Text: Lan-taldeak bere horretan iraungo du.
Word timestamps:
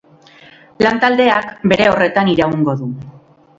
Lan-taldeak 0.85 1.53
bere 1.73 1.89
horretan 1.93 2.35
iraungo 2.35 2.77
du. 2.83 2.93